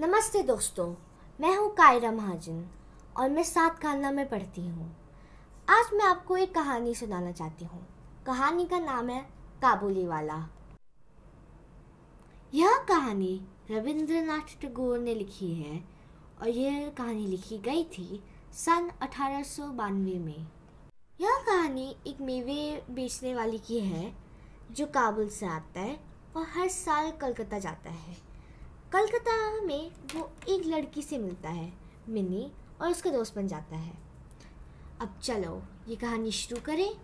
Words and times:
नमस्ते 0.00 0.40
दोस्तों, 0.42 0.86
मैं 1.38 1.54
हूँ 1.56 1.68
कायरा 1.74 2.10
महाजन 2.12 2.60
और 3.16 3.28
मैं 3.30 3.42
सात 3.42 3.78
खाना 3.78 4.10
में 4.10 4.28
पढ़ती 4.28 4.60
हूँ। 4.60 4.88
आज 5.68 5.92
मैं 5.94 6.04
आपको 6.04 6.36
एक 6.36 6.54
कहानी 6.54 6.94
सुनाना 6.94 7.30
चाहती 7.32 7.64
हूँ। 7.64 7.80
कहानी 8.26 8.64
का 8.64 8.78
नाम 8.78 9.08
है 9.08 9.20
काबुली 9.62 10.04
वाला 10.06 10.36
यह 12.52 12.76
कहानी 12.88 13.40
रविंद्रनाथ 13.70 14.60
टैगोर 14.62 14.98
ने 14.98 15.14
लिखी 15.14 15.52
है 15.54 15.80
और 16.42 16.48
यह 16.48 16.88
कहानी 16.98 17.26
लिखी 17.26 17.58
गई 17.58 17.84
थी 17.88 18.22
सन 18.54 18.90
अठारह 19.02 19.42
सौ 19.44 19.70
बानवे 19.72 20.18
में। 20.18 20.46
यह 21.20 21.42
कहानी 21.46 21.88
एक 22.06 22.20
मेवे 22.20 22.84
बेचने 22.90 23.34
वाली 23.34 23.58
की 23.58 23.80
है, 23.80 24.12
जो 24.72 24.86
काबुल 24.88 25.28
से 25.30 25.46
आता 25.46 25.80
है 25.80 25.98
और 26.36 26.46
हर 26.56 26.68
साल 26.70 27.10
कलकत्ता 27.20 27.58
जाता 27.58 27.90
है। 27.90 28.25
कलकत्ता 28.96 29.60
में 29.62 29.90
वो 30.14 30.28
एक 30.48 30.62
लड़की 30.66 31.02
से 31.02 31.16
मिलता 31.18 31.48
है 31.48 31.72
मिनी 32.08 32.46
और 32.80 32.90
उसका 32.90 33.10
दोस्त 33.10 33.34
बन 33.36 33.48
जाता 33.48 33.76
है। 33.76 33.92
अब 35.00 35.18
चलो, 35.22 35.62
ये 35.88 35.96
कहानी 35.96 36.30
शुरू 36.32 36.60
करें। 36.66 36.94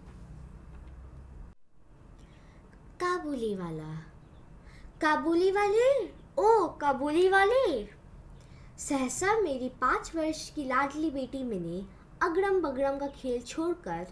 काबुली 3.01 3.55
वाला 3.57 3.93
काबुली 5.02 5.51
वाले 5.51 5.91
ओ 6.39 6.66
काबुली 6.80 7.29
वाले 7.29 7.85
सहसा 8.79 9.38
मेरी 9.41 9.69
पाँच 9.80 10.13
वर्ष 10.16 10.49
की 10.51 10.65
लाडली 10.65 11.11
बेटी 11.11 11.43
मिनी 11.45 11.87
अगड़म 12.23 12.61
बगड़म 12.61 12.99
का 12.99 13.07
खेल 13.21 13.41
छोड़कर 13.43 14.07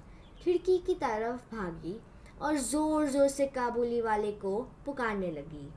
खिड़की 0.45 0.79
की 0.87 0.95
तरफ़ 0.97 1.55
भागी 1.57 1.99
और 2.43 2.57
ज़ोर 2.59 3.09
ज़ोर 3.09 3.29
से 3.31 3.47
काबुली 3.57 4.01
वाले 4.01 4.33
को 4.43 4.59
पुकारने 4.87 5.31
लगी। 5.33 5.69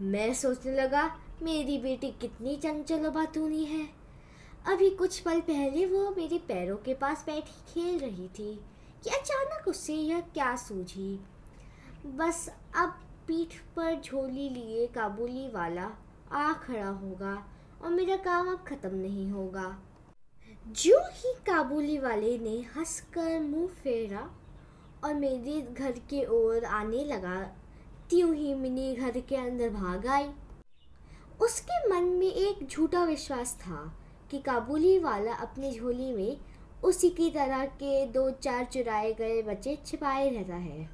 मैं 0.00 0.32
सोचने 0.34 0.72
लगा, 0.72 1.04
मेरी 1.42 1.76
बेटी 1.78 2.10
कितनी 2.20 2.54
चंचल 2.56 3.08
बातूनी 3.10 3.64
है। 3.64 3.86
अभी 4.66 4.90
कुछ 4.90 5.18
पल 5.20 5.40
पहले 5.40 5.86
वो 5.86 6.10
मेरे 6.10 6.38
पैरों 6.38 6.76
के 6.76 6.94
पास 6.94 7.24
बैठी 7.26 7.72
खेल 7.72 7.98
रही 7.98 8.28
थी 8.28 8.52
कि 9.04 9.10
अचानक 9.10 9.68
उससे 9.68 9.94
यह 9.94 10.20
क्या 10.34 10.54
सूझी। 10.56 11.18
बस 12.16 12.48
अब 12.76 12.94
पीठ 13.28 13.58
पर 13.76 14.00
झोली 14.00 14.48
लिए 14.48 14.86
काबुली 14.86 15.48
वाला 15.48 15.90
आ 16.32 16.52
खड़ा 16.52 16.88
होगा 16.88 17.34
और 17.84 17.90
मेरा 17.90 18.16
काम 18.16 18.50
अब 18.52 18.64
ख़त्म 18.68 18.94
नहीं 18.94 19.30
होगा। 19.30 19.76
जो 20.66 20.98
ही 21.12 21.32
काबुली 21.46 21.98
वाले 21.98 22.38
ने 22.38 22.58
हंसकर 22.76 23.40
मुँह 23.40 23.68
फेरा 23.82 24.30
और 25.04 25.14
मेरे 25.14 25.60
घर 25.72 25.98
के 26.10 26.24
ओर 26.34 26.64
आने 26.64 27.04
लगा 27.04 27.38
त्यों 28.10 28.34
ही 28.34 28.54
मिनी 28.54 28.94
घर 28.96 29.18
के 29.20 29.36
अंदर 29.36 29.70
भाग 29.70 30.06
आई। 30.06 30.28
उसके 31.42 31.88
मन 31.88 32.04
में 32.18 32.26
एक 32.26 32.66
झूठा 32.66 33.04
विश्वास 33.04 33.54
था 33.60 33.80
कि 34.30 34.38
काबुली 34.38 34.98
वाला 34.98 35.34
अपनी 35.36 35.72
झोली 35.72 36.12
में 36.12 36.36
उसी 36.84 37.10
की 37.10 37.30
तरह 37.30 37.64
के 37.82 38.06
दो 38.06 38.30
चार 38.30 38.64
चुराए 38.64 39.12
गए 39.12 39.42
बच्चे 39.42 39.76
छिपाए 39.86 40.28
रहता 40.30 40.56
है। 40.56 40.88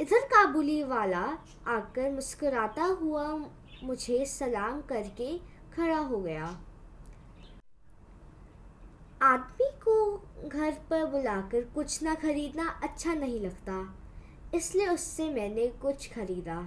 इधर 0.00 0.26
काबुली 0.26 0.82
वाला 0.84 1.22
आकर 1.66 2.10
मुस्कुराता 2.10 2.84
हुआ 3.02 3.28
मुझे 3.84 4.24
सलाम 4.26 4.80
करके 4.88 5.36
खड़ा 5.76 5.98
हो 5.98 6.20
गया। 6.20 6.44
आदमी 9.22 9.70
को 9.82 9.94
घर 10.48 10.72
पर 10.90 11.04
बुलाकर 11.04 11.64
कुछ 11.74 12.02
ना 12.02 12.14
खरीदना 12.14 12.68
अच्छा 12.82 13.14
नहीं 13.14 13.40
लगता। 13.40 13.80
इसलिए 14.54 14.88
उससे 14.88 15.28
मैंने 15.30 15.66
कुछ 15.82 16.08
खरीदा। 16.12 16.62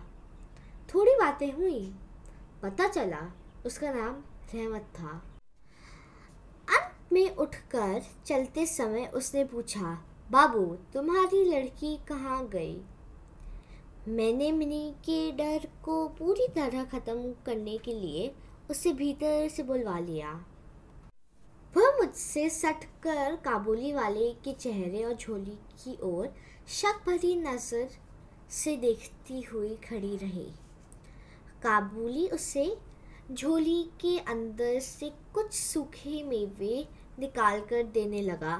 थोड़ी 0.93 1.11
बातें 1.11 1.51
हुई। 1.53 1.79
पता 2.63 2.87
चला 2.87 3.21
उसका 3.65 3.91
नाम 3.93 4.15
रहमत 4.55 4.87
था। 4.99 5.11
अंत 6.67 7.13
में 7.13 7.35
उठकर 7.35 8.01
चलते 8.25 8.65
समय 8.65 9.05
उसने 9.05 9.43
पूछा, 9.45 10.05
बाबू, 10.31 10.65
तुम्हारी 10.93 11.43
लड़की 11.45 11.95
कहाँ 12.07 12.47
गई? 12.47 12.81
मैंने 14.07 14.51
मिनी 14.51 14.93
के 14.99 15.31
डर 15.31 15.67
को 15.83 16.07
पूरी 16.09 16.47
तरह 16.47 16.83
ख़त्म 16.83 17.33
करने 17.45 17.77
के 17.77 17.93
लिए 17.93 18.31
उसे 18.69 18.93
भीतर 18.93 19.47
से 19.49 19.63
बुलवा 19.63 19.97
लिया। 19.99 20.31
वह 21.73 21.97
मुझसे 21.97 22.49
सटकर 22.49 23.35
काबुली 23.35 23.91
वाले 23.93 24.31
के 24.43 24.53
चेहरे 24.53 25.03
और 25.03 25.13
झोली 25.13 25.57
की 25.83 25.97
ओर 26.03 26.33
शक 26.71 26.99
भरी 27.05 27.33
नज़र 27.35 27.87
से 28.49 28.75
देखती 28.77 29.41
हुई 29.43 29.75
खड़ी 29.83 30.15
रही। 30.17 30.45
काबुली 31.63 32.27
उसे 32.29 32.65
झोली 33.31 33.83
के 34.01 34.17
अंदर 34.25 34.79
से 34.79 35.09
कुछ 35.33 35.51
सूखे 35.53 36.21
मेवे 36.23 36.87
निकाल 37.19 37.59
कर 37.61 37.83
देने 37.93 38.21
लगा, 38.21 38.55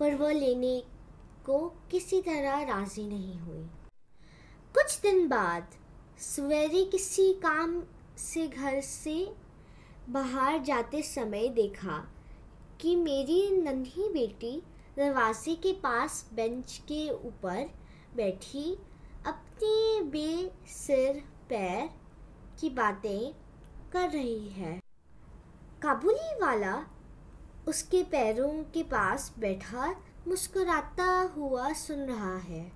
पर 0.00 0.14
वह 0.14 0.32
लेने 0.32 0.78
को 1.46 1.58
किसी 1.90 2.20
तरह 2.22 2.62
राज़ी 2.64 3.06
नहीं 3.08 3.38
हुई। 3.38 3.64
कुछ 4.74 4.98
दिन 5.00 5.26
बाद 5.28 5.74
सवेरे 6.20 6.84
किसी 6.84 7.32
काम 7.42 7.82
से 8.18 8.46
घर 8.46 8.80
से 8.82 9.18
बाहर 10.10 10.62
जाते 10.64 11.02
समय 11.04 11.48
देखा 11.54 12.02
कि 12.80 12.96
मेरी 12.96 13.46
नन्ही 13.52 14.08
बेटी 14.08 14.60
दरवाजे 14.98 15.54
के 15.54 15.72
पास 15.72 16.30
बेंच 16.34 16.76
के 16.88 17.08
ऊपर 17.10 17.68
बैठी 18.16 18.72
अपने 19.26 20.00
बेसिर 20.02 21.22
पैर 21.48 21.90
की 22.60 22.70
बातें 22.70 23.32
कर 23.92 24.08
रही 24.10 24.48
है। 24.48 24.72
काबुली 25.82 26.34
वाला 26.40 26.74
उसके 27.68 28.02
पैरों 28.02 28.50
के 28.64 28.82
पास 28.82 29.32
बैठा 29.38 29.94
मुस्कुराता 30.28 31.10
हुआ 31.36 31.72
सुन 31.72 32.00
रहा 32.00 32.36
है। 32.38 32.72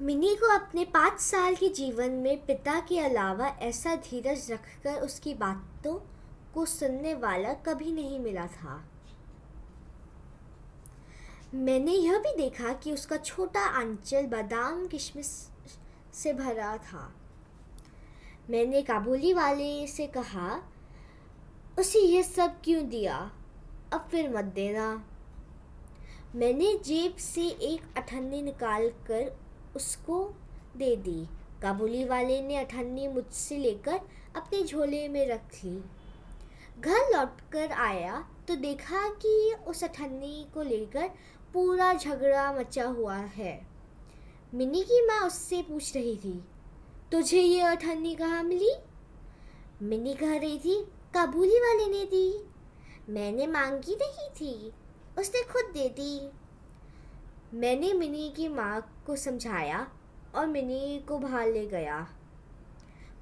मिनी 0.00 0.34
को 0.34 0.54
अपने 0.54 0.84
पाँच 0.84 1.20
साल 1.20 1.54
के 1.54 1.68
जीवन 1.68 2.10
में 2.10 2.46
पिता 2.46 2.80
के 2.80 3.00
अलावा 3.00 3.46
ऐसा 3.46 3.94
धीरज 3.94 4.50
रखकर 4.52 5.00
उसकी 5.00 5.34
बातों 5.34 5.94
को 6.54 6.66
सुनने 6.66 7.14
वाला 7.14 7.52
कभी 7.52 7.92
नहीं 7.92 8.18
मिला 8.20 8.46
था। 8.46 8.82
मैंने 11.56 11.92
यह 11.92 12.18
भी 12.18 12.36
देखा 12.36 12.72
कि 12.72 12.92
उसका 12.92 13.16
छोटा 13.16 13.60
आंचल 13.60 14.26
बादाम 14.26 14.86
किशमिश 14.86 15.48
से 16.14 16.32
भरा 16.32 16.76
था। 16.76 17.14
मैंने 18.50 18.82
काबुली 18.82 19.32
वाले 19.32 19.86
से 19.86 20.06
कहा, 20.06 20.62
उसे 21.78 21.98
यह 21.98 22.22
सब 22.22 22.60
क्यों 22.64 22.88
दिया? 22.88 23.32
अब 23.92 24.08
फिर 24.10 24.36
मत 24.36 24.44
देना। 24.44 25.04
मैंने 26.34 26.78
जेब 26.78 27.16
से 27.16 27.48
एक 27.48 27.82
अठन्नी 27.96 28.42
निकाल 28.42 28.88
कर 28.88 29.38
उसको 29.76 30.34
दे 30.76 30.96
दी। 30.96 31.28
काबुली 31.62 32.04
वाले 32.04 32.42
ने 32.42 32.56
अठन्नी 32.56 33.08
मुझसे 33.08 33.58
लेकर 33.58 34.00
अपने 34.36 34.62
झोले 34.62 35.08
में 35.08 35.28
रख 35.28 35.64
ली। 35.64 35.84
घर 36.80 37.16
लौटकर 37.16 37.72
आया 37.72 38.28
तो 38.48 38.56
देखा 38.56 39.08
कि 39.08 39.54
उस 39.66 39.84
अठन्नी 39.84 40.46
को 40.54 40.62
लेकर 40.62 41.10
पूरा 41.54 41.92
झगड़ा 41.94 42.52
मचा 42.52 42.84
हुआ 42.84 43.16
है। 43.16 43.54
मिनी 44.54 44.82
की 44.82 45.00
माँ 45.06 45.20
उससे 45.20 45.62
पूछ 45.62 45.94
रही 45.96 46.16
थी, 46.16 46.32
तुझे 47.12 47.40
ये 47.40 47.60
अठन्नी 47.60 48.14
कहाँ 48.14 48.42
मिली? 48.42 48.74
मिनी 49.82 50.14
कह 50.14 50.36
रही 50.36 50.58
थी, 50.58 50.80
काबुली 51.14 51.58
वाले 51.60 51.86
ने 51.86 52.04
दी। 52.04 52.44
मैंने 53.08 53.46
मांगी 53.46 53.94
नहीं 53.94 54.28
थी, 54.30 54.72
उसने 55.18 55.42
खुद 55.42 55.72
दे 55.74 55.88
दी। 55.88 56.30
मैंने 57.54 57.92
मिनी 57.92 58.28
की 58.36 58.48
माँ 58.48 58.80
को 59.06 59.16
समझाया 59.16 59.86
और 60.34 60.46
मिनी 60.46 61.04
को 61.08 61.18
बाहर 61.18 61.48
ले 61.48 61.66
गया। 61.66 62.06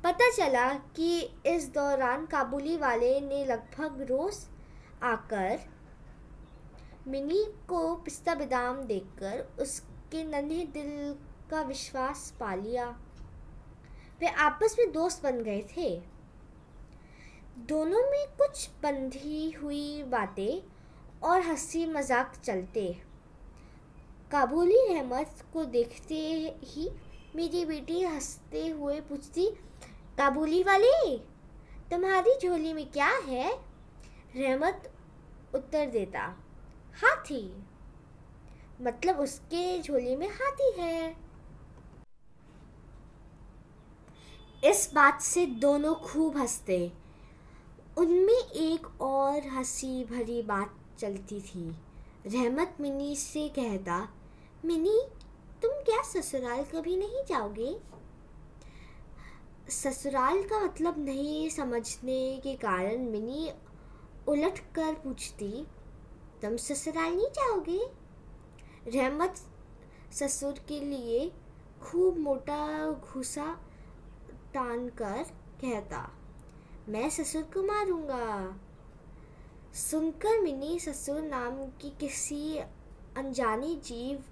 पता 0.04 0.30
चला 0.30 0.72
कि 0.96 1.18
इस 1.46 1.68
दौरान 1.68 2.26
काबुली 2.26 2.76
वाले 2.76 3.20
ने 3.20 3.44
लगभग 3.44 4.06
रोज़ 4.10 4.44
आकर 5.02 5.60
मिनी 7.08 7.44
को 7.68 7.96
पिस्ता 7.96 8.34
बादाम 8.34 8.76
देखकर 8.82 9.62
उसके 9.62 10.24
नन्हे 10.24 10.64
दिल 10.64 11.16
का 11.50 11.62
विश्वास 11.62 12.34
पा 12.40 12.54
लिया। 12.54 12.86
वे 14.20 14.26
आपस 14.26 14.76
में 14.78 14.92
दोस्त 14.92 15.22
बन 15.22 15.42
गए 15.42 15.62
थे। 15.76 16.02
दोनों 17.58 18.10
में 18.10 18.26
कुछ 18.26 18.70
बंधी 18.82 19.50
हुई 19.50 20.02
बातें 20.02 20.62
और 21.28 21.40
हँसी 21.40 21.86
मज़ाक 21.86 22.36
चलते। 22.44 23.02
काबुली 24.30 24.78
अहमद 24.94 25.42
को 25.52 25.64
देखते 25.64 26.14
ही 26.64 26.90
मेरी 27.36 27.64
बेटी 27.64 28.02
हँसते 28.02 28.68
हुए 28.68 29.00
पूछती, 29.00 29.46
काबुली 30.18 30.62
वाले, 30.62 31.18
तुम्हारी 31.90 32.38
झोली 32.42 32.72
में 32.72 32.90
क्या 32.90 33.10
है? 33.28 33.52
रहमत 34.36 34.90
उत्तर 35.54 35.86
देता। 35.86 36.43
हाथी। 37.02 37.64
मतलब 38.80 39.16
उसके 39.16 39.82
झोले 39.82 40.16
में 40.16 40.28
हाथी 40.28 40.80
है। 40.80 41.16
इस 44.64 44.90
बात 44.94 45.20
से 45.20 45.46
दोनों 45.46 45.94
खूब 45.94 46.36
हँसते। 46.36 46.92
उनमें 47.98 48.50
एक 48.50 49.02
और 49.02 49.48
हँसी 49.48 50.04
भरी 50.04 50.42
बात 50.42 50.74
चलती 50.98 51.40
थी। 51.40 51.70
रहमत 52.26 52.76
मिनी 52.80 53.16
से 53.16 53.48
कहता, 53.48 54.08
मिनी, 54.64 55.02
तुम 55.62 55.70
क्या 55.70 56.02
ससुराल 56.02 56.64
कभी 56.64 56.96
नहीं 56.96 57.24
जाओगे? 57.24 57.76
ससुराल 59.68 60.42
का 60.42 60.60
मतलब 60.60 61.04
नहीं 61.04 61.50
समझने 61.50 62.40
के 62.42 62.54
कारण 62.54 62.98
मिनी 62.98 63.50
उलट 64.28 64.58
कर 64.58 64.94
पूछती 64.94 65.66
तुम 66.42 66.56
ससुराल 66.56 67.14
नहीं 67.14 67.28
जाओगे? 67.30 67.80
रहमत 68.90 69.34
ससुर 70.12 70.58
के 70.68 70.80
लिए 70.80 71.30
खूब 71.82 72.18
मोटा 72.18 72.90
घुसा 72.90 73.46
तान 74.54 74.88
कर 74.98 75.22
कहता, 75.60 76.10
मैं 76.88 77.08
ससुर 77.10 77.42
को 77.54 77.62
मारूँगा। 77.62 78.60
सुनकर 79.74 80.40
मिनी 80.40 80.78
ससुर 80.80 81.20
नाम 81.22 81.56
की 81.80 81.90
किसी 82.00 82.58
अनजानी 83.16 83.74
जीव 83.84 84.24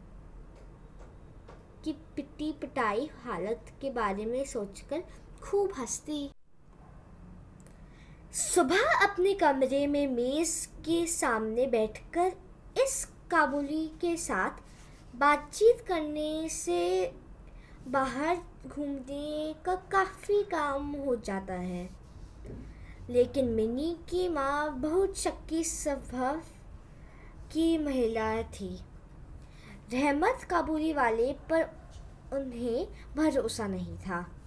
की 1.84 1.92
पिटी 2.16 2.52
पिटाई 2.52 3.08
हालत 3.22 3.72
के 3.80 3.90
बारे 3.90 4.26
में 4.26 4.44
सोचकर 4.44 5.02
खूब 5.42 5.72
हंसती। 5.78 6.30
सुबह 8.34 8.82
अपने 9.02 9.34
कमरे 9.34 9.86
में 9.86 10.06
मेज 10.06 10.68
के 10.80 11.06
सामने 11.06 11.66
बैठकर 11.66 12.32
इस 12.82 13.08
काबुली 13.30 13.88
के 13.88 14.16
साथ 14.16 14.50
बातचीत 15.16 15.84
करने 15.88 16.48
से 16.48 17.12
बाहर 17.88 18.38
घूमने 18.66 19.54
का 19.64 19.74
काफ़ी 19.74 20.42
काम 20.42 20.92
हो 20.92 21.16
जाता 21.16 21.54
है। 21.54 21.90
लेकिन 23.10 23.44
मिनी 23.44 23.96
की 24.08 24.28
माँ 24.28 24.80
बहुत 24.80 25.18
शक्की 25.18 25.64
स्वभाव 25.64 26.42
की 27.52 27.78
महिला 27.78 28.42
थी। 28.42 28.80
रहमत 29.92 30.46
काबुली 30.50 30.92
वाले 30.92 31.32
पर 31.32 31.62
उन्हें 32.32 32.88
भरोसा 33.16 33.66
नहीं 33.66 33.98
था। 33.98 34.41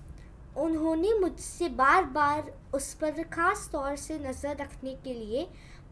उन्होंने 0.58 1.14
मुझसे 1.14 1.70
बार 1.70 2.06
बार 2.06 2.52
उस 2.74 2.94
पर 2.94 3.24
ख़ास 3.24 3.70
तौर 3.72 3.96
से 3.96 4.20
नज़र 4.20 4.56
रखने 4.56 4.96
के 4.96 5.14
लिए 5.14 5.44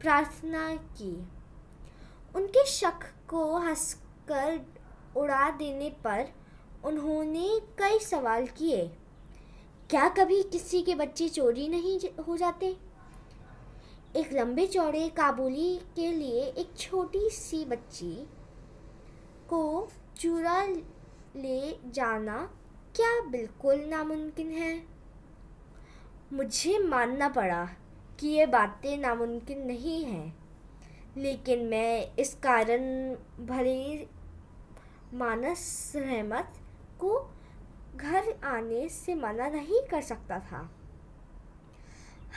प्रार्थना 0.02 0.76
की। 0.76 1.12
उनके 2.36 2.66
शक 2.66 3.04
को 3.30 3.58
हंसकर 3.58 4.60
उड़ा 5.18 5.50
देने 5.50 5.90
पर 6.04 6.26
उन्होंने 6.86 7.60
कई 7.80 8.00
सवाल 8.00 8.48
किए। 8.48 8.88
क्या 9.90 10.08
कभी 10.10 10.42
किसी 10.44 10.82
के 10.82 10.96
बच्चे 10.96 11.30
चोरी 11.30 11.68
नहीं 11.68 12.00
हो 12.24 12.38
जाते? 12.38 12.76
एक 14.16 14.34
लंबे 14.34 14.68
चौड़े 14.68 15.08
काबुली 15.10 15.76
के 15.96 16.12
लिए 16.12 16.44
एक 16.44 16.74
छोटी 16.78 17.30
सी 17.30 17.64
बच्ची 17.66 18.14
को 19.50 19.90
चुरा 20.18 20.64
ले 20.66 21.80
जाना 21.92 22.38
क्या 22.96 23.10
बिल्कुल 23.22 23.80
नामुमकिन 23.90 24.50
है? 24.52 24.74
मुझे 26.34 26.78
मानना 26.80 27.28
पड़ा 27.30 27.64
कि 28.20 28.28
ये 28.28 28.46
बातें 28.46 28.98
नामुमकिन 28.98 29.62
नहीं 29.68 30.04
हैं, 30.06 30.34
लेकिन 31.18 31.66
मैं 31.66 32.16
इस 32.16 32.34
कारण 32.34 32.84
भले 33.46 34.08
मानस 35.14 35.94
रहमत 35.96 36.54
को 37.00 37.18
घर 37.96 38.32
आने 38.46 38.88
से 38.90 39.16
मना 39.16 39.48
नहीं 39.48 39.82
कर 39.88 40.02
सकता 40.02 40.40
था। 40.42 40.60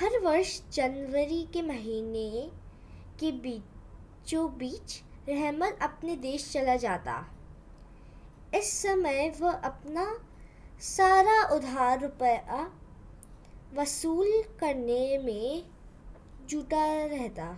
हर 0.01 0.19
वर्ष 0.19 0.61
जनवरी 0.73 1.43
के 1.53 1.63
महीने 1.63 2.51
के 3.21 3.33
बीचों 3.33 4.49
बीच 4.59 5.01
रहमत 5.29 5.79
अपने 5.83 6.17
देश 6.17 6.51
चला 6.53 6.77
जाता। 6.77 7.25
इस 8.55 8.73
समय 8.83 9.31
वह 9.41 9.53
अपना 9.53 10.07
सारा 10.81 11.43
उधार 11.55 12.01
रुपया 12.01 12.67
वसूल 13.75 14.43
करने 14.61 15.19
में 15.19 15.63
जुटा 16.49 16.85
रहता। 17.07 17.49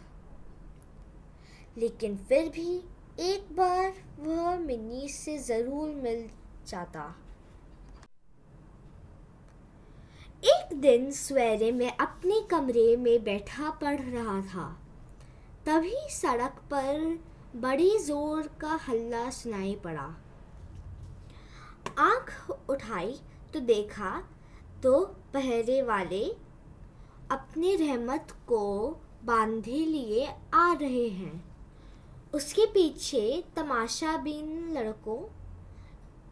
लेकिन 1.78 2.16
फिर 2.28 2.48
भी 2.48 2.76
एक 3.20 3.48
बार 3.56 3.92
वह 4.18 4.58
मिनी 4.58 5.08
से 5.08 5.36
ज़रूर 5.38 5.88
मिल 5.94 6.28
जाता। 6.68 7.04
एक 10.42 10.74
दिन 10.80 11.10
सवेरे 11.10 11.70
में 11.72 11.90
अपने 11.90 12.40
कमरे 12.50 12.96
में 12.96 13.24
बैठा 13.24 13.70
पढ़ 13.82 14.00
रहा 14.00 14.40
था। 14.44 14.68
तभी 15.66 15.96
सड़क 16.10 16.62
पर 16.72 17.18
बड़ी 17.56 17.98
ज़ोर 17.98 18.50
का 18.60 18.78
हल्ला 18.88 19.28
सुनाई 19.30 19.74
पड़ा। 19.84 20.08
आँख 21.98 22.50
उठाई 22.70 23.18
तो 23.54 23.60
देखा 23.60 24.10
तो 24.82 25.00
पहरे 25.34 25.82
वाले 25.82 26.24
अपने 27.30 27.74
रहमत 27.76 28.34
को 28.46 28.88
बांधे 29.24 29.84
लिए 29.86 30.26
आ 30.54 30.72
रहे 30.72 31.08
हैं। 31.08 31.44
उसके 32.34 32.66
पीछे 32.66 33.44
तमाशा 33.56 34.16
बिन 34.16 34.72
लड़कों 34.72 35.18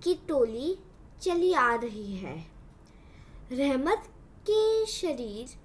की 0.02 0.14
टोली 0.28 0.78
चली 1.22 1.52
आ 1.52 1.74
रही 1.74 2.16
है। 2.16 2.36
रहमत 3.52 4.08
के 4.50 4.86
शरीर 4.86 5.56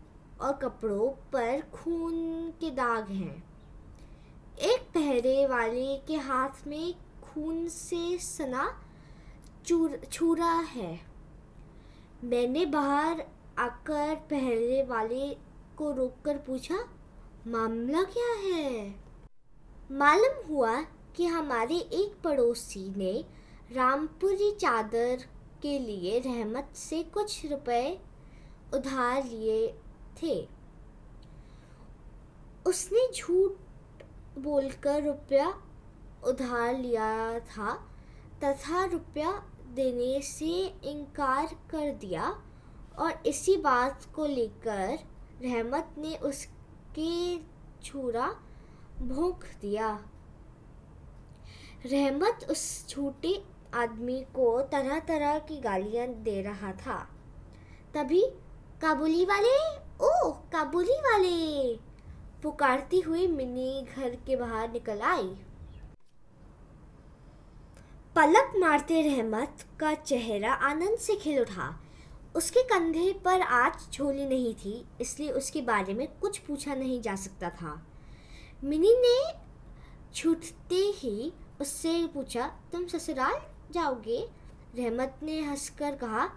और 0.43 0.53
कपड़ों 0.53 1.09
पर 1.33 1.61
खून 1.73 2.49
के 2.51 2.71
दाग 2.71 3.09
हैं। 3.11 3.43
एक 4.61 4.81
पहरे 4.93 5.45
वाले 5.47 5.95
के 5.97 6.15
हाथ 6.15 6.67
में 6.67 6.93
खून 7.23 7.67
से 7.67 8.17
सना 8.17 8.63
छुरा 9.65 10.53
है। 10.69 10.99
मैंने 12.23 12.65
बाहर 12.65 13.23
आकर 13.59 14.15
पहरे 14.15 14.83
वाले 14.83 15.29
को 15.77 15.91
रोककर 15.91 16.37
पूछा, 16.37 16.77
मामला 17.47 18.03
क्या 18.03 18.33
है? 18.35 18.95
मालूम 19.91 20.47
हुआ 20.47 20.81
कि 21.15 21.25
हमारे 21.25 21.75
एक 21.75 22.21
पड़ोसी 22.23 22.87
ने 22.97 23.13
रामपुरी 23.75 24.51
चादर 24.51 25.25
के 25.61 25.79
लिए 25.79 26.19
रहमत 26.19 26.69
से 26.75 27.03
कुछ 27.03 27.45
रुपए 27.45 27.99
उधार 28.73 29.23
लिए 29.23 29.67
थे। 30.23 30.47
उसने 32.65 33.07
झूठ 33.15 33.51
बोलकर 34.39 35.03
रुपया 35.03 35.47
उधार 36.27 36.77
लिया 36.77 37.39
था। 37.39 37.90
तथा 38.43 38.85
रुपया 38.85 39.31
देने 39.73 40.21
से 40.21 40.73
इनकार 40.83 41.45
कर 41.45 41.91
दिया 41.91 42.43
और 42.99 43.23
इसी 43.25 43.57
बात 43.57 44.05
को 44.15 44.25
लेकर 44.25 44.99
रहमत 45.41 45.95
ने 45.97 46.15
उसके 46.15 47.37
छुरा 47.83 48.35
भोंक 49.01 49.43
दिया। 49.61 50.05
रहमत 51.85 52.47
उस 52.51 52.87
छोटे 52.87 53.43
आदमी 53.73 54.21
को 54.21 54.61
तरह 54.61 54.99
तरह 54.99 55.39
की 55.39 55.59
गालियाँ 55.59 56.07
दे 56.07 56.41
रहा 56.41 56.71
था। 56.71 57.09
तभी 57.93 58.21
काबुली 58.81 59.25
वाले, 59.25 59.77
ओ, 60.05 60.31
काबुली 60.31 60.93
वाले, 60.93 61.75
पुकारती 62.43 62.99
हुई 62.99 63.27
मिनी 63.27 63.87
घर 63.95 64.09
के 64.09 64.35
बाहर 64.35 64.71
निकल 64.71 65.01
आई। 65.01 65.35
पलक 68.15 68.53
मारते 68.57 69.01
रहमत 69.01 69.63
का 69.79 69.93
चेहरा 69.93 70.53
आनंद 70.53 70.97
से 70.97 71.15
खिल 71.15 71.39
उठा। 71.39 71.67
उसके 72.35 72.63
कंधे 72.63 73.11
पर 73.25 73.41
आज 73.41 73.93
झोली 73.93 74.25
नहीं 74.25 74.53
थी, 74.53 74.73
इसलिए 75.01 75.29
उसके 75.31 75.61
बारे 75.61 75.93
में 75.93 76.07
कुछ 76.21 76.37
पूछा 76.37 76.75
नहीं 76.75 76.99
जा 77.01 77.15
सकता 77.15 77.49
था। 77.49 77.87
मिनी 78.63 78.93
ने 78.97 79.33
छूटते 80.15 80.81
ही 80.95 81.31
उससे 81.61 82.07
पूछा, 82.07 82.47
तुम 82.71 82.85
ससुराल 82.87 83.39
जाओगे? 83.71 84.19
रहमत 84.75 85.19
ने 85.23 85.39
हंसकर 85.41 85.95
कहा, 85.95 86.29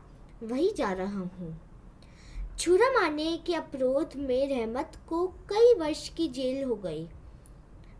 वही 0.42 0.70
जा 0.70 0.92
रहा 0.92 1.20
हूँ। 1.20 1.60
छुरा 2.58 2.90
मारने 2.90 3.36
के 3.36 3.54
अपरोध 3.54 4.16
में 4.16 4.48
रहमत 4.48 4.92
को 5.08 5.26
कई 5.26 5.74
वर्ष 5.74 6.08
की 6.08 6.28
जेल 6.28 6.64
हो 6.64 6.76
गई। 6.76 7.06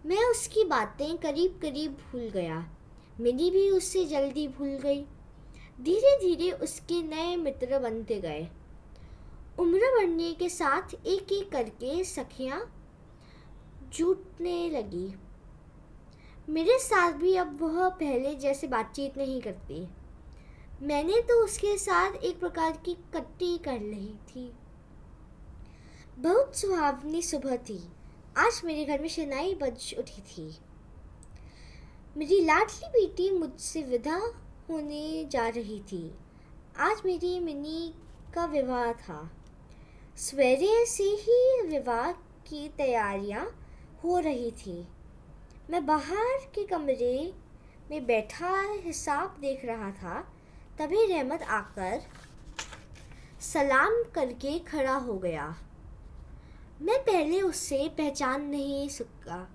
मैं 0.07 0.25
उसकी 0.25 0.64
बातें 0.64 1.16
करीब 1.19 1.59
करीब 1.62 1.99
भूल 2.02 2.28
गया। 2.31 2.64
मेरी 3.21 3.50
भी 3.50 3.71
उससे 3.71 4.04
जल्दी 4.04 4.49
भूल 4.49 4.68
गई। 4.68 5.04
धीरे 5.80 6.16
धीरे 6.18 6.50
उसके 6.50 7.02
नए 7.02 7.37
मित्र 7.37 7.78
बनते 7.78 8.21
गए। 8.21 8.49
उम्र 9.59 9.78
बढ़ने 9.78 10.33
के 10.33 10.49
साथ 10.49 10.94
एक 11.06 11.33
एक 11.33 11.52
करके 11.52 12.04
सखियाँ 12.04 12.61
जुटने 13.92 14.71
लगी। 14.71 15.14
मेरे 16.49 16.78
साथ 16.78 17.12
भी 17.12 17.35
अब 17.37 17.62
वह 17.62 17.88
पहले 17.88 18.35
जैसे 18.35 18.66
बातचीत 18.66 19.18
नहीं 19.18 19.40
करती। 19.40 19.88
मैंने 20.83 21.21
तो 21.21 21.44
उसके 21.44 21.78
साथ 21.78 22.12
एक 22.14 22.40
प्रकार 22.40 22.73
की 22.73 22.94
कट्टी 22.94 23.59
कर 23.59 23.80
ली 23.80 24.14
थी। 24.28 24.52
बहुत 26.18 26.56
सुहावनी 26.56 27.23
सुबह 27.23 27.56
थी। 27.56 27.88
आज 28.37 28.61
मेरे 28.64 28.85
घर 28.85 29.00
में 29.00 29.09
शनाई 29.09 29.54
बज 29.54 29.94
उठी 29.99 30.23
थी। 30.23 30.56
मेरी 32.16 32.40
लाडली 32.44 32.88
बेटी 32.88 33.30
मुझसे 33.30 33.83
विदा 33.83 34.16
होने 34.68 35.28
जा 35.30 35.49
रही 35.49 35.80
थी। 35.80 36.14
आज 36.78 37.02
मेरी 37.04 37.40
मिनी 37.40 37.94
का 38.35 38.44
विवाह 38.44 38.92
था। 38.92 39.30
सवेरे 40.16 40.85
से 40.87 41.04
ही 41.04 41.62
विवाह 41.62 42.12
की 42.12 42.68
तैयारियाँ 42.68 43.44
हो 44.04 44.18
रही 44.18 44.50
थी। 44.50 44.88
मैं 45.71 45.87
बाहर 45.87 46.38
के 46.54 46.64
कमरे 46.64 47.35
में 47.90 48.06
बैठा 48.06 48.52
हिसाब 48.71 49.37
देख 49.40 49.64
रहा 49.64 49.90
था, 49.90 50.21
तभी 50.78 51.06
रहमत 51.06 51.42
आकर 51.42 52.00
सलाम 53.40 54.02
करके 54.14 54.59
खड़ा 54.59 54.94
हो 54.94 55.18
गया। 55.18 55.56
मैं 56.83 56.99
पहले 57.02 57.40
उससे 57.40 57.88
पहचान 57.88 58.44
नहीं 58.44 58.88
सका 58.88 59.50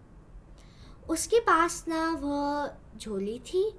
उसके 1.09 1.39
पास 1.39 1.85
ना 1.87 2.09
वह 2.11 2.71
झोली 2.97 3.39
थी, 3.39 3.73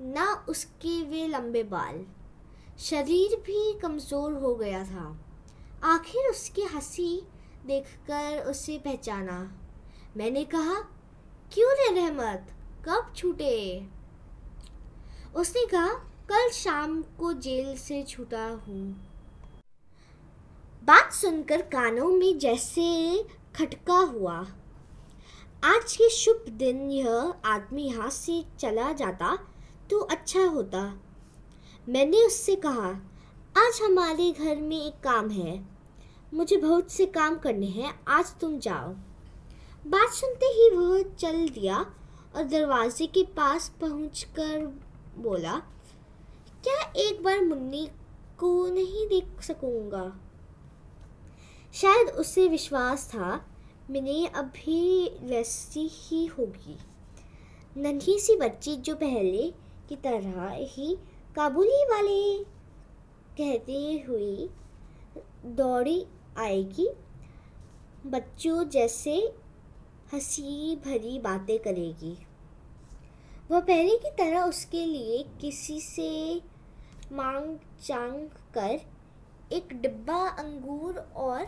ना 0.00 0.46
उसके 0.48 1.02
वे 1.02 1.26
लंबे 1.26 1.62
बाल। 1.62 2.06
शरीर 2.78 3.36
भी 3.36 3.78
कमज़ोर 3.78 4.32
हो 4.32 4.54
गया 4.54 4.84
था। 4.84 5.20
आखिर 5.84 6.30
उसकी 6.30 6.62
हँसी 6.62 7.22
देखकर 7.66 8.44
उसे 8.46 8.78
पहचाना। 8.78 9.52
मैंने 10.16 10.44
कहा, 10.44 10.74
क्यों 11.54 11.72
रे 11.72 12.00
रहमत? 12.00 12.46
कब 12.88 13.12
छूटे? 13.16 13.86
उसने 15.36 15.66
कहा, 15.66 15.88
कल 16.30 16.50
शाम 16.50 17.02
को 17.02 17.32
जेल 17.32 17.76
से 17.76 18.02
छूटा 18.02 18.46
हूँ। 18.48 18.84
बात 20.84 21.12
सुनकर 21.12 21.62
कानों 21.62 22.08
में 22.08 22.38
जैसे 22.38 23.22
खटका 23.56 23.98
हुआ। 23.98 24.46
आज 25.64 25.92
के 25.92 26.08
शुभ 26.10 26.44
दिन 26.48 26.90
यह 26.90 27.34
आदमी 27.44 27.82
यहाँ 27.82 28.08
से 28.10 28.42
चला 28.58 28.90
जाता 28.92 29.34
तो 29.90 29.98
अच्छा 30.00 30.40
होता। 30.44 30.82
मैंने 31.88 32.22
उससे 32.26 32.56
कहा, 32.56 32.88
आज 33.56 33.80
हमारे 33.82 34.30
घर 34.32 34.56
में 34.56 34.76
एक 34.76 35.00
काम 35.04 35.30
है। 35.30 35.58
मुझे 36.34 36.56
बहुत 36.56 36.90
से 36.90 37.06
काम 37.06 37.38
करने 37.38 37.66
हैं, 37.66 37.92
आज 38.08 38.34
तुम 38.40 38.58
जाओ। 38.58 38.92
बात 39.84 40.12
सुनते 40.12 40.46
ही 40.46 40.68
वह 40.70 41.02
चल 41.14 41.48
दिया 41.48 41.78
और 42.36 42.44
दरवाजे 42.44 43.06
के 43.06 43.22
पास 43.36 43.72
पहुंचकर 43.80 44.66
बोला, 45.18 45.56
क्या 46.64 46.80
एक 46.98 47.22
बार 47.22 47.44
मुन्नी 47.44 47.88
को 48.38 48.54
नहीं 48.66 49.06
देख 49.08 49.42
सकूँगा? 49.42 50.06
शायद 51.74 52.08
उसे 52.08 52.48
विश्वास 52.48 53.08
था 53.08 53.34
मैंने 53.90 54.26
अभी 54.26 55.08
वैसी 55.22 55.86
ही 55.92 56.24
होगी। 56.26 56.76
नन्ही 57.76 58.18
सी 58.18 58.36
बच्ची 58.36 58.76
जो 58.76 58.94
पहले 58.94 59.50
की 59.88 59.96
तरह 59.96 60.48
ही 60.50 60.94
काबुली 61.36 61.84
वाले 61.84 62.44
कहते 63.38 64.04
हुए 64.06 64.48
दौड़ी 65.56 66.06
आएगी, 66.38 66.88
बच्चों 68.06 68.64
जैसे 68.68 69.16
हँसी 70.12 70.76
भरी 70.76 71.18
बातें 71.18 71.58
करेगी। 71.58 72.16
वह 73.50 73.60
पहले 73.60 73.96
की 73.96 74.10
तरह 74.10 74.40
उसके 74.40 74.84
लिए 74.86 75.22
किसी 75.40 75.80
से 75.80 76.42
मांग 77.12 77.56
चांग 77.82 78.28
कर 78.54 78.80
एक 79.52 79.74
डिब्बा, 79.74 80.18
अंगूर 80.28 80.98
और 81.16 81.46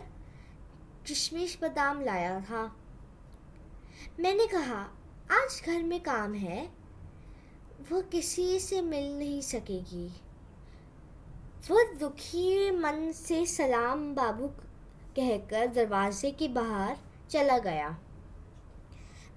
किशमिश 1.09 1.59
बादाम 1.63 2.03
लाया 2.03 2.41
था। 2.41 2.77
मैंने 4.21 4.47
कहा, 4.47 4.83
आज 5.31 5.63
घर 5.67 5.83
में 5.83 6.03
काम 6.03 6.35
है। 6.35 6.71
वह 7.93 8.01
किसी 8.01 8.61
से 8.61 8.83
मिल 8.83 9.19
नहीं 9.19 9.41
सकेगी। 9.41 10.21
वह 11.71 11.93
दुखी 12.01 12.71
मन 12.71 13.13
से 13.13 13.47
सलाम 13.47 14.15
बाबू 14.15 14.49
कहकर 15.17 15.67
दरवाजे 15.67 16.31
के 16.31 16.49
बाहर 16.49 16.97
चला 17.31 17.59
गया। 17.59 17.99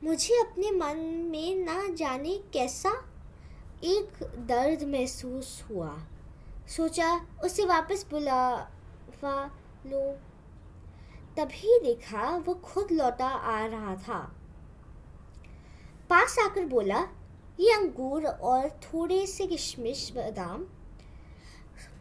मुझे 0.03 0.33
अपने 0.33 0.71
मन 0.71 0.97
में 1.31 1.55
ना 1.55 1.87
जाने 1.93 2.37
कैसा 2.37 3.05
एक 3.83 4.23
दर्द 4.23 4.83
महसूस 4.83 5.63
हुआ। 5.69 5.99
सोचा, 6.67 7.27
उसे 7.43 7.65
वापस 7.65 8.05
बुलावा 8.11 9.45
लो। 9.85 10.30
तभी 11.37 11.79
देखा 11.79 12.35
वो 12.37 12.53
खुद 12.63 12.91
लौटा 12.91 13.27
आ 13.27 13.65
रहा 13.65 13.95
था। 13.97 14.19
पास 16.09 16.37
आकर 16.39 16.65
बोला, 16.67 16.99
ये 17.59 17.73
अंगूर 17.73 18.25
और 18.25 18.69
थोड़े 18.83 19.25
से 19.27 19.47
किशमिश 19.47 20.11
बादाम 20.15 20.65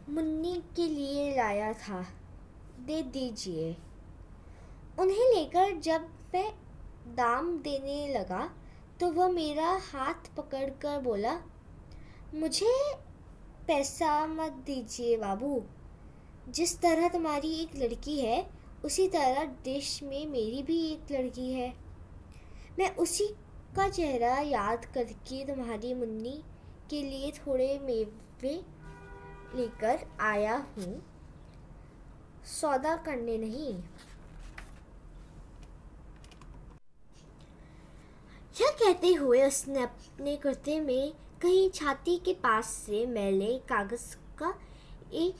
मुन्नी 0.08 0.54
के 0.76 0.86
लिए 0.88 1.34
लाया 1.36 1.72
था, 1.74 2.00
दे 2.80 3.02
दीजिए। 3.04 3.76
उन्हें 4.98 5.34
लेकर 5.34 5.78
जब 5.80 6.08
मैं 6.34 6.50
दाम 7.16 7.56
देने 7.58 8.06
लगा 8.14 8.48
तो 9.00 9.10
वह 9.12 9.28
मेरा 9.30 9.68
हाथ 9.84 10.34
पकड़कर 10.36 11.00
बोला, 11.00 11.38
मुझे 12.34 12.72
पैसा 13.66 14.26
मत 14.26 14.62
दीजिए 14.66 15.16
बाबू। 15.16 15.62
जिस 16.48 16.78
तरह 16.80 17.08
तुम्हारी 17.08 17.52
एक 17.54 17.76
लड़की 17.76 18.18
है 18.20 18.42
उसी 18.84 19.06
तरह 19.08 19.44
देश 19.64 20.02
में 20.02 20.26
मेरी 20.26 20.62
भी 20.62 20.78
एक 20.92 21.12
लड़की 21.12 21.52
है। 21.52 21.72
मैं 22.78 22.94
उसी 22.96 23.26
का 23.76 23.88
चेहरा 23.88 24.38
याद 24.38 24.84
करके 24.84 25.44
तुम्हारी 25.46 25.94
मुन्नी 25.94 26.40
के 26.90 27.02
लिए 27.02 27.30
थोड़े 27.32 27.78
मेवे 27.78 28.54
लेकर 29.56 30.06
आया 30.20 30.56
हूँ। 30.76 31.02
सौदा 32.50 32.96
करने 32.96 33.36
नहीं। 33.38 33.72
यह 38.56 38.70
कहते 38.80 39.12
हुए 39.14 39.42
उसने 39.46 39.82
अपने 39.82 40.36
कुर्ते 40.36 40.80
में 40.80 41.12
कहीं 41.42 41.68
छाती 41.70 42.16
के 42.16 42.32
पास 42.34 42.66
से 42.86 43.04
मैले 43.06 43.56
कागज़ 43.68 44.14
का 44.38 44.52
एक 45.12 45.36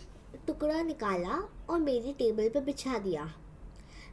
टुकड़ा 0.60 0.82
निकाला 0.82 1.36
और 1.70 1.78
मेरी 1.80 2.12
टेबल 2.12 2.48
पर 2.48 2.60
बिछा 2.60 2.98
दिया। 2.98 3.24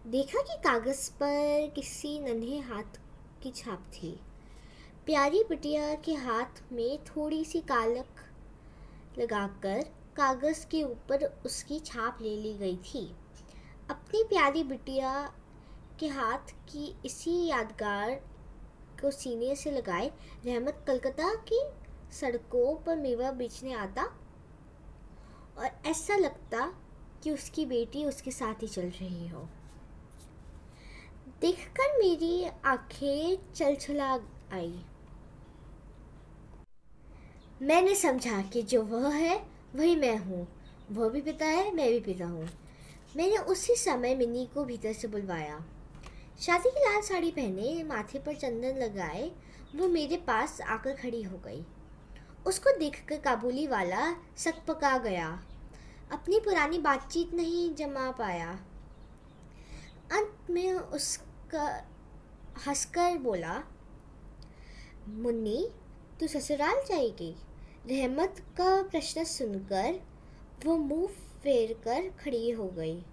देखा 0.07 0.41
कि 0.41 0.55
कागज़ 0.63 1.09
पर 1.11 1.71
किसी 1.75 2.19
नन्हे 2.19 2.59
हाथ 2.59 2.99
की 3.43 3.51
छाप 3.51 3.87
थी। 3.93 4.11
प्यारी 5.05 5.43
बिटिया 5.49 5.93
के 5.95 6.13
हाथ 6.13 6.61
में 6.71 7.03
थोड़ी 7.03 7.43
सी 7.45 7.59
कालक 7.61 8.21
लगाकर 9.19 9.81
कागज़ 10.17 10.65
के 10.67 10.83
ऊपर 10.83 11.25
उसकी 11.45 11.79
छाप 11.79 12.21
ले 12.21 12.35
ली 12.37 12.53
गई 12.53 12.77
थी। 12.77 13.05
अपनी 13.89 14.23
प्यारी 14.23 14.63
बिटिया 14.63 15.11
के 15.99 16.07
हाथ 16.07 16.53
की 16.69 16.93
इसी 17.05 17.45
यादगार 17.45 18.11
को 19.01 19.11
सीने 19.11 19.55
से 19.55 19.71
लगाए, 19.71 20.11
रहमत 20.45 20.83
कलकत्ता 20.87 21.33
की 21.51 21.61
सड़कों 22.11 22.75
पर 22.75 22.95
मेवा 22.95 23.31
बेचने 23.31 23.73
आता 23.73 24.07
ऐसा 25.88 26.15
लगता 26.15 26.74
कि 27.24 27.32
उसकी 27.32 27.65
बेटी 27.65 28.06
उसके 28.06 28.32
साथ 28.32 28.53
ही 28.62 28.67
चल 28.67 28.82
रही 28.82 29.27
हो। 29.27 29.50
देखकर 31.41 31.98
मेरी 32.00 32.50
आँखें 32.65 33.38
चलछला 33.53 34.13
आई। 34.53 34.86
मैंने 37.62 37.96
समझा 37.96 38.41
कि 38.41 38.62
जो 38.62 38.82
वह 38.82 39.15
है, 39.15 39.46
वही 39.75 39.96
मैं 39.96 40.17
हूँ। 40.17 40.48
वह 40.91 41.10
भी 41.10 41.22
पिता 41.22 41.46
है, 41.46 41.75
मैं 41.75 41.89
भी 41.89 42.00
पिता 42.00 42.25
हूँ। 42.25 42.50
मैंने 43.15 43.38
उसी 43.38 43.75
समय 43.75 44.15
मिनी 44.15 44.46
को 44.53 44.65
भीतर 44.65 44.94
से 44.94 45.08
बुलवाया। 45.08 45.65
शादी 46.39 46.70
की 46.70 46.79
लाल 46.79 47.01
साड़ी 47.01 47.32
पहने, 47.32 47.84
माथे 47.84 48.20
पर 48.20 48.36
चंदन 48.36 48.77
लगाए, 48.77 49.32
वो 49.75 49.88
मेरे 49.88 50.17
पास 50.17 50.62
आकर 50.62 50.94
खड़ी 50.94 51.24
हो 51.24 51.38
गई। 51.38 51.65
उसको 52.48 52.77
देखकर 52.77 53.17
काबुली 53.17 53.67
वाला 53.67 54.15
सकपका 54.38 54.98
गया। 54.98 55.44
अपनी 56.11 56.39
पुरानी 56.39 56.79
बातचीत 56.79 57.33
नहीं 57.33 57.75
जमा 57.75 58.11
पाया। 58.11 58.51
अंत 60.11 60.47
में 60.49 60.73
उसका 60.73 61.87
हंसकर 62.67 63.17
बोला, 63.17 63.63
मुन्नी, 65.07 65.69
तू 66.19 66.27
ससुराल 66.27 66.75
जाएगी? 66.87 67.35
रहमत 67.87 68.35
का 68.39 68.83
प्रश्न 68.83 69.23
सुनकर 69.23 69.99
वो 70.65 70.77
मुँह 70.77 71.07
फेर 71.43 71.73
कर 71.73 72.09
खड़ी 72.09 72.49
हो 72.49 72.67
गई। 72.67 73.03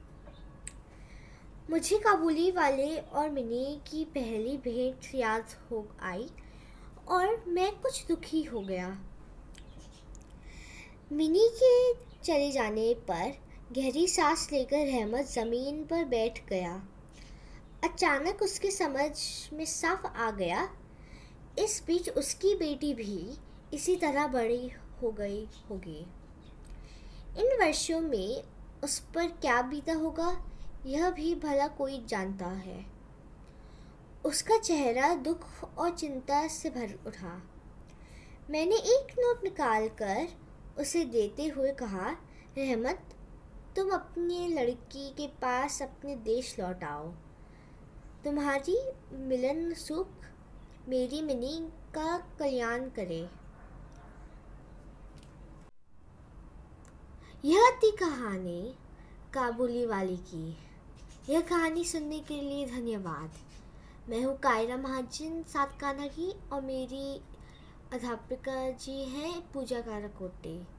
मुझे 1.70 1.98
काबुली 1.98 2.50
वाले 2.50 2.98
और 2.98 3.30
मिनी 3.30 3.80
की 3.90 4.04
पहली 4.04 4.56
भेंट 4.56 5.14
याद 5.14 5.46
हो 5.70 5.88
आई 6.00 6.30
और 7.08 7.44
मैं 7.48 7.80
कुछ 7.80 8.06
दुखी 8.06 8.42
हो 8.42 8.60
गया। 8.60 8.88
मिनी 11.12 11.48
के 11.52 11.92
चले 12.24 12.50
जाने 12.50 12.94
पर 12.94 13.32
गहरी 13.72 14.06
सांस 14.08 14.48
लेकर 14.52 14.86
रहमत 14.86 15.26
ज़मीन 15.26 15.84
पर 15.84 16.04
बैठ 16.04 16.48
गया। 16.48 16.88
अचानक 17.84 18.42
उसके 18.42 18.70
समझ 18.70 19.10
में 19.52 19.64
साफ़ 19.64 20.06
आ 20.06 20.30
गया। 20.30 20.68
इस 21.58 21.82
बीच 21.86 22.08
उसकी 22.08 22.54
बेटी 22.54 22.94
भी 22.94 23.38
इसी 23.74 23.96
तरह 23.96 24.26
बड़ी 24.26 24.70
हो 25.02 25.10
गई 25.10 25.48
होगी। 25.70 25.98
इन 27.38 27.58
वर्षों 27.60 28.00
में 28.00 28.42
उस 28.84 28.98
पर 28.98 29.26
क्या 29.26 29.62
बीता 29.62 29.92
होगा, 29.92 30.46
यह 30.86 31.10
भी 31.10 31.34
भला 31.34 31.68
कोई 31.68 32.04
जानता 32.08 32.46
है। 32.46 32.84
उसका 34.24 34.58
चेहरा 34.58 35.14
दुख 35.14 35.64
और 35.78 35.90
चिंता 35.90 36.48
से 36.48 36.70
भर 36.70 36.98
उठा। 37.06 37.42
मैंने 38.50 38.76
एक 38.76 39.14
नोट 39.18 39.44
निकाल 39.44 39.88
कर 39.88 40.43
उसे 40.78 41.04
देते 41.04 41.46
हुए 41.46 41.72
कहा, 41.72 42.10
रहमत, 42.58 43.00
तुम 43.76 43.90
अपनी 43.90 44.48
लड़की 44.48 45.10
के 45.10 45.26
पास 45.26 45.82
अपने 45.82 46.16
देश 46.16 46.58
लौट 46.60 46.84
आओ। 46.84 47.08
तुम्हारी 48.24 48.76
मिलन 49.12 49.72
सुख 49.74 50.08
मेरी 50.88 51.22
मिनी 51.22 51.68
का 51.94 52.18
कल्याण 52.38 52.88
करे। 52.88 53.28
यह 57.44 57.70
थी 57.70 57.90
कहानी 57.90 58.74
काबुली 59.34 59.86
वाली 59.86 60.16
की। 60.16 60.56
यह 61.28 61.40
कहानी 61.40 61.84
सुनने 61.84 62.20
के 62.20 62.40
लिए 62.40 62.66
धन्यवाद। 62.66 63.30
मैं 64.08 64.22
हूँ 64.22 64.36
कायरा 64.38 64.76
महाजन, 64.76 65.42
सात 65.42 65.78
काना 65.80 66.06
की 66.06 66.32
और 66.52 66.60
मेरी 66.62 67.20
अध्यापिका 67.94 68.70
जी 68.70 68.92
हैं 69.04 69.32
पूजा 69.52 69.80
कारकोटे। 69.80 70.73